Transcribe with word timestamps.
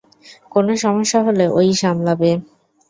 কোনো 0.51 0.71
সমস্যা 0.83 1.19
হলে, 1.27 1.45
ও-ই 1.51 1.71
সামলাবে। 1.81 2.31